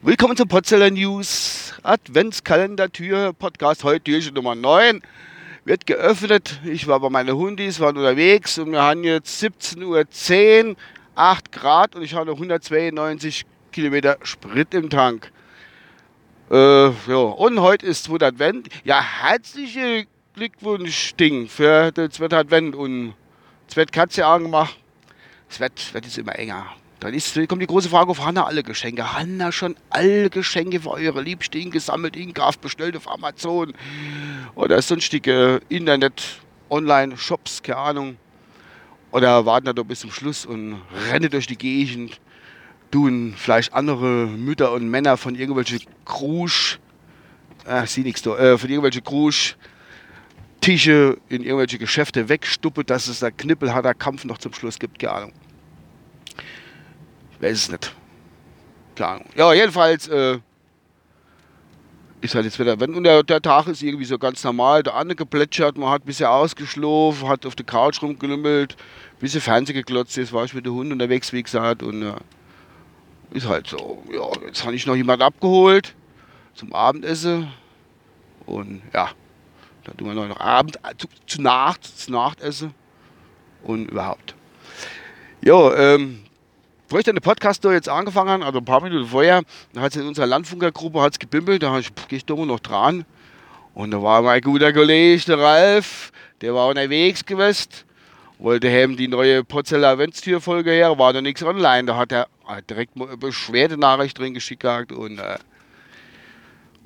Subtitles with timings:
[0.00, 3.84] Willkommen zum Potzeller News Adventskalender-Tür Podcast.
[3.84, 5.02] Heute Türchen Nummer 9.
[5.66, 6.58] Wird geöffnet.
[6.64, 10.76] Ich war bei meinen Hundis, waren unterwegs und wir haben jetzt 17.10 Uhr,
[11.16, 15.30] 8 Grad und ich habe noch 192 Kilometer Sprit im Tank.
[16.50, 17.16] Äh, ja.
[17.36, 18.26] Und heute ist 2.
[18.26, 18.70] Advent.
[18.84, 22.34] Ja, herzliche Glückwunsch, Ding, für den 2.
[22.34, 23.12] Advent und
[23.74, 24.78] wird Katze angemacht.
[25.50, 26.66] Es wird, wird jetzt immer enger.
[27.00, 29.12] Dann ist, kommt die große Frage auf Hanna alle Geschenke.
[29.16, 33.72] Hanna schon alle Geschenke für eure Liebsten gesammelt, Inkauf, bestellt auf Amazon
[34.56, 36.40] oder sonstige Internet,
[36.70, 38.16] Online-Shops, keine Ahnung.
[39.12, 42.20] Oder warten da bis zum Schluss und rennen durch die Gegend,
[42.90, 46.78] tun vielleicht andere Mütter und Männer von irgendwelchen Krusch,
[47.64, 49.56] äh, sie nichts da, äh, von irgendwelchen Krusch,
[50.60, 55.12] Tische in irgendwelche Geschäfte wegstuppe, dass es da knüppelharter Kampf noch zum Schluss gibt, keine
[55.12, 55.32] Ahnung.
[57.32, 57.94] Ich weiß es nicht.
[58.96, 59.26] Keine Ahnung.
[59.36, 60.38] Ja, jedenfalls äh,
[62.20, 64.94] ist halt jetzt wieder, wenn und der, der, Tag ist irgendwie so ganz normal, der
[64.94, 69.76] Anne geplätschert, man hat ein bisschen ausgeschlafen, hat auf der Couch rumgelümmelt, ein bisschen Fernsehen
[69.76, 72.14] geglotzt, jetzt war ich mit dem Hund unterwegs, wie gesagt, und äh,
[73.30, 74.02] ist halt so.
[74.12, 75.94] Ja, jetzt habe ich noch jemand abgeholt
[76.54, 77.52] zum Abendessen
[78.46, 79.10] und ja,
[79.88, 82.74] dann tun wir noch Abend, äh, zu, zu Nacht, zu Nachtessen
[83.62, 84.34] und überhaupt.
[85.40, 86.20] Ja, ähm,
[86.88, 89.82] wo ich dann den Podcast da jetzt angefangen habe, also ein paar Minuten vorher, da
[89.82, 91.78] hat es in unserer Landfunkergruppe hat's gebimmelt, da
[92.08, 93.04] gehe ich da noch dran.
[93.74, 97.68] Und da war mein guter Kollege, der Ralf, der war unterwegs gewesen,
[98.38, 101.84] wollte haben die neue Potzeller Adventstür-Folge her, war da nichts online.
[101.84, 102.28] Da hat er
[102.68, 105.38] direkt mal eine Beschwerdenachricht drin geschickt und äh,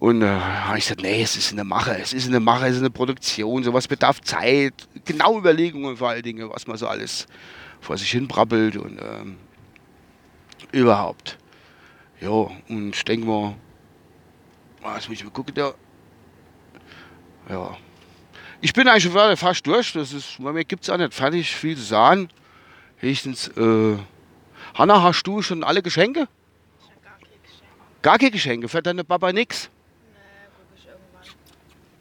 [0.00, 2.76] und äh, habe ich gesagt, nee, es ist eine Mache, es ist eine Mache, es
[2.76, 4.72] ist eine Produktion, sowas bedarf Zeit,
[5.04, 7.26] genau Überlegungen vor allen Dingen, was man so alles
[7.80, 9.36] vor sich hin brabbelt und ähm,
[10.72, 11.36] überhaupt.
[12.18, 13.54] Ja, und ich denke mal,
[14.82, 15.74] ah, jetzt muss ich mal gucken, da.
[17.50, 17.76] Ja.
[18.62, 21.76] Ich bin eigentlich schon fast durch, das ist, mir gibt es auch nicht fertig viel
[21.76, 22.30] zu sagen.
[22.96, 23.98] Höchstens, äh,
[24.72, 26.26] Hanna, hast du schon alle Geschenke?
[27.02, 27.66] Gar keine Geschenke.
[28.00, 29.70] Gar keine Geschenke, für deine Papa nix?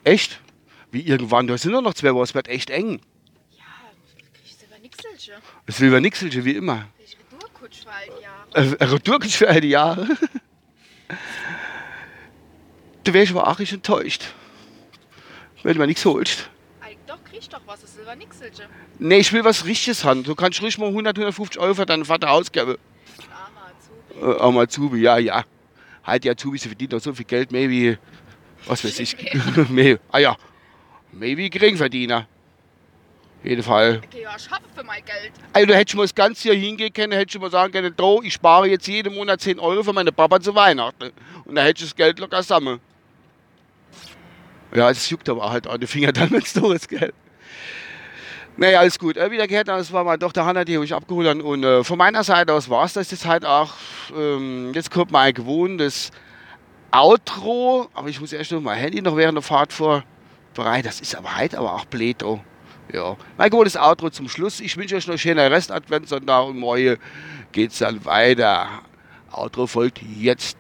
[0.09, 0.39] Echt?
[0.91, 1.45] Wie irgendwann?
[1.45, 2.99] Da sind nur noch zwei Wochen, es wird echt eng.
[3.51, 3.63] Ja,
[4.43, 5.33] ich Silbernixelche.
[5.67, 6.87] Silbernixelche, wie immer.
[6.97, 8.79] Ich Retourkutsch für all die Jahre.
[8.79, 10.07] Äh, Retourkutsch für Jahre.
[13.03, 14.23] da wäre ich aber auch nicht enttäuscht.
[15.61, 16.49] Wenn du mir nichts holst.
[17.05, 18.63] Doch, krieg ich doch was, das Silbernixelche.
[18.97, 20.23] Nee, ich will was Richtiges haben.
[20.23, 22.77] Du kannst ruhig mal 100, 150 Euro für deinen Vater ausgeben.
[23.31, 24.25] Armer Azubi.
[24.25, 25.45] Äh, Armer Azubi, ja, ja.
[26.03, 27.97] Halt die Azubis verdienen doch so viel Geld, mehr wie
[28.65, 29.15] was weiß ich,
[29.69, 30.37] mehr, ah ja,
[31.11, 32.27] mehr wie Geringverdiener.
[33.43, 34.01] Jeden Fall.
[34.05, 35.31] Okay, ja, ich habe für mein Geld.
[35.53, 38.21] Also, du hättest mal das ganze Jahr hingehen können, hättest du mal sagen können, do,
[38.21, 41.11] ich spare jetzt jeden Monat 10 Euro für meine Papa zu Weihnachten.
[41.45, 42.81] Und dann hättest du das Geld locker sammeln.
[44.75, 47.13] Ja, es juckt aber halt an den Finger dann, wenn es da ist, gell.
[48.57, 49.15] Naja, alles gut.
[49.15, 51.41] Äh, wieder gehört, das war meine Tochter Hanna, die habe ich abgeholt.
[51.41, 53.73] Und äh, von meiner Seite aus war es das jetzt halt auch.
[54.13, 56.11] Ähm, jetzt kommt mein gewohntes
[56.91, 60.83] Outro, aber ich muss erst noch mein Handy noch während der Fahrt vorbereiten.
[60.83, 62.23] Das ist aber halt aber auch blöd.
[62.23, 62.39] Oh.
[62.91, 63.15] Ja.
[63.37, 64.59] Mein gutes Outro zum Schluss.
[64.59, 66.97] Ich wünsche euch noch einen schönen Rest-Adventssonntag und morgen
[67.51, 68.67] geht es dann weiter.
[69.31, 70.57] Outro folgt jetzt.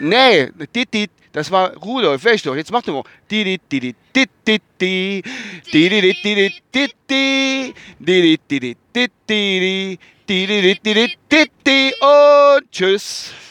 [0.00, 0.50] Nee,
[1.32, 3.04] das war Rudolf, weißt du, jetzt mach doch mal.
[8.00, 13.43] Didi, didi, didi, didi, didi, didi, didi, oh, tschüss.